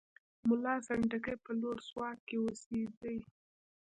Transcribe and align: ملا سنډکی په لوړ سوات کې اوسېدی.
ملا 0.47 0.75
سنډکی 0.85 1.35
په 1.43 1.51
لوړ 1.61 1.77
سوات 1.89 2.17
کې 2.27 2.35
اوسېدی. 2.39 3.17